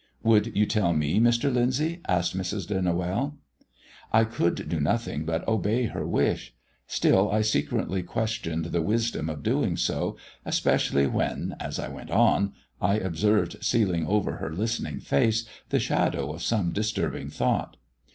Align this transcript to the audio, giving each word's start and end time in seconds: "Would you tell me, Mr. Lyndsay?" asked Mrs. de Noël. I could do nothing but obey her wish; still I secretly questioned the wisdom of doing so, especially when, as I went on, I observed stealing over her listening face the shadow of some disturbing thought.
"Would 0.23 0.57
you 0.57 0.65
tell 0.65 0.93
me, 0.93 1.19
Mr. 1.19 1.53
Lyndsay?" 1.53 2.01
asked 2.07 2.35
Mrs. 2.35 2.65
de 2.67 2.79
Noël. 2.79 3.35
I 4.11 4.23
could 4.23 4.67
do 4.67 4.79
nothing 4.79 5.25
but 5.25 5.47
obey 5.47 5.85
her 5.85 6.07
wish; 6.07 6.55
still 6.87 7.29
I 7.31 7.41
secretly 7.41 8.01
questioned 8.01 8.65
the 8.65 8.81
wisdom 8.81 9.29
of 9.29 9.43
doing 9.43 9.77
so, 9.77 10.17
especially 10.43 11.05
when, 11.05 11.55
as 11.59 11.77
I 11.77 11.87
went 11.87 12.09
on, 12.09 12.53
I 12.81 12.95
observed 12.95 13.57
stealing 13.63 14.07
over 14.07 14.37
her 14.37 14.51
listening 14.55 15.01
face 15.01 15.47
the 15.69 15.77
shadow 15.79 16.33
of 16.33 16.41
some 16.41 16.71
disturbing 16.71 17.29
thought. 17.29 17.77